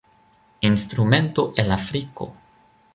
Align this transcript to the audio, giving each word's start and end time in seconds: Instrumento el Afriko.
Instrumento 0.63 1.53
el 1.55 1.71
Afriko. 1.71 2.35